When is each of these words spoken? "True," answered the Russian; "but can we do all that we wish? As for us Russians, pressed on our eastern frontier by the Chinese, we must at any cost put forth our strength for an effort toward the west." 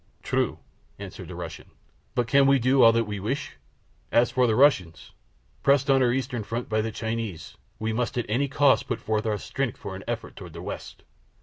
"True," 0.23 0.57
answered 0.97 1.27
the 1.27 1.35
Russian; 1.35 1.69
"but 2.15 2.25
can 2.25 2.47
we 2.47 2.57
do 2.57 2.81
all 2.81 2.91
that 2.91 3.03
we 3.03 3.19
wish? 3.19 3.57
As 4.11 4.31
for 4.31 4.45
us 4.45 4.49
Russians, 4.51 5.11
pressed 5.61 5.91
on 5.91 6.01
our 6.01 6.11
eastern 6.11 6.41
frontier 6.41 6.69
by 6.69 6.81
the 6.81 6.91
Chinese, 6.91 7.55
we 7.77 7.93
must 7.93 8.17
at 8.17 8.25
any 8.27 8.47
cost 8.47 8.87
put 8.87 8.97
forth 8.99 9.27
our 9.27 9.37
strength 9.37 9.77
for 9.77 9.95
an 9.95 10.03
effort 10.07 10.35
toward 10.35 10.53
the 10.53 10.61
west." 10.63 11.03